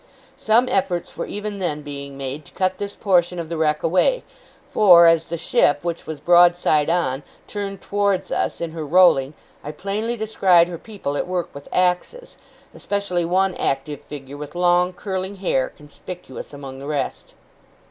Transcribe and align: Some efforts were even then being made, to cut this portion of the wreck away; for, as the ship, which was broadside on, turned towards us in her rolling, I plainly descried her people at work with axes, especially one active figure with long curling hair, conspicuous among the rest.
Some 0.37 0.67
efforts 0.67 1.15
were 1.15 1.27
even 1.27 1.59
then 1.59 1.83
being 1.83 2.17
made, 2.17 2.43
to 2.45 2.51
cut 2.53 2.79
this 2.79 2.95
portion 2.95 3.37
of 3.37 3.49
the 3.49 3.55
wreck 3.57 3.83
away; 3.83 4.23
for, 4.71 5.05
as 5.05 5.25
the 5.25 5.37
ship, 5.37 5.83
which 5.83 6.07
was 6.07 6.19
broadside 6.19 6.89
on, 6.89 7.21
turned 7.45 7.81
towards 7.81 8.31
us 8.31 8.59
in 8.61 8.71
her 8.71 8.83
rolling, 8.83 9.35
I 9.63 9.69
plainly 9.71 10.17
descried 10.17 10.67
her 10.69 10.79
people 10.79 11.17
at 11.17 11.27
work 11.27 11.53
with 11.53 11.69
axes, 11.71 12.35
especially 12.73 13.25
one 13.25 13.53
active 13.53 14.01
figure 14.01 14.37
with 14.37 14.55
long 14.55 14.91
curling 14.91 15.35
hair, 15.35 15.69
conspicuous 15.69 16.51
among 16.51 16.79
the 16.79 16.87
rest. 16.87 17.35